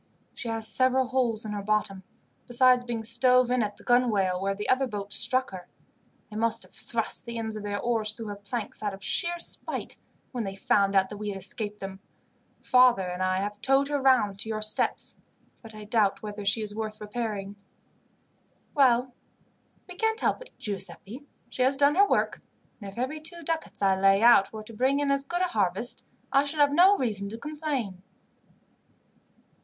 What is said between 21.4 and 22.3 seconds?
She has done her